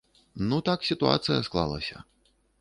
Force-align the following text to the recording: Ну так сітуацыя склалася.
Ну 0.49 0.57
так 0.69 0.87
сітуацыя 0.91 1.45
склалася. 1.49 2.03